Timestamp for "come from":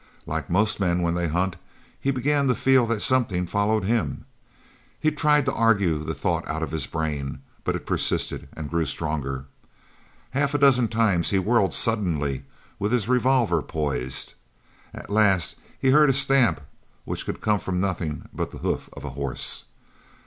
17.39-17.79